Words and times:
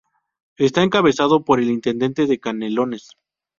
Está 0.57 0.81
encabezado 0.81 1.45
por 1.45 1.59
el 1.59 1.69
Intendente 1.69 2.25
de 2.25 2.39
Canelones. 2.39 3.09